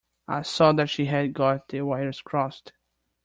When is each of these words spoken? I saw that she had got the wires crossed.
I 0.27 0.41
saw 0.41 0.71
that 0.71 0.89
she 0.89 1.05
had 1.05 1.31
got 1.31 1.67
the 1.69 1.81
wires 1.81 2.21
crossed. 2.21 2.73